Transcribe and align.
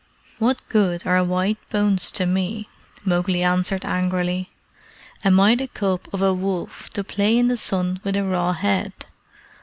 "What 0.39 0.67
good 0.67 1.05
are 1.05 1.23
white 1.23 1.59
bones 1.69 2.09
to 2.13 2.25
me?" 2.25 2.67
Mowgli 3.05 3.43
answered 3.43 3.85
angrily. 3.85 4.49
"Am 5.23 5.39
I 5.39 5.53
the 5.53 5.67
cub 5.67 6.07
of 6.11 6.23
a 6.23 6.33
wolf 6.33 6.89
to 6.93 7.03
play 7.03 7.37
in 7.37 7.49
the 7.49 7.55
sun 7.55 7.99
with 8.03 8.17
a 8.17 8.23
raw 8.23 8.53
head? 8.53 8.93